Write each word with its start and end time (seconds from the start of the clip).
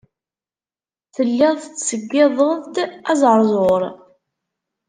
Telliḍ 1.15 1.53
tettṣeyyideḍ-d 1.59 2.75
azeṛzuṛ. 3.11 3.81